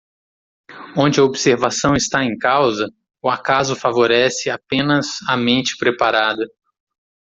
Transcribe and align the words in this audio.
Onde 0.97 1.19
a 1.19 1.23
observação 1.23 1.93
está 1.95 2.23
em 2.23 2.35
causa, 2.35 2.89
o 3.21 3.29
acaso 3.29 3.75
favorece 3.75 4.49
apenas 4.49 5.05
a 5.29 5.37
mente 5.37 5.77
preparada. 5.77 6.43